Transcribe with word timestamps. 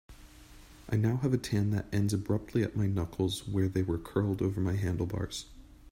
I 0.89 0.95
now 0.95 1.17
have 1.17 1.31
a 1.31 1.37
tan 1.37 1.69
that 1.69 1.85
ends 1.93 2.11
abruptly 2.11 2.63
at 2.63 2.75
my 2.75 2.87
knuckles 2.87 3.47
where 3.47 3.67
they 3.69 3.83
were 3.83 3.99
curled 3.99 4.41
over 4.41 4.59
my 4.59 4.73
handlebars. 4.73 5.45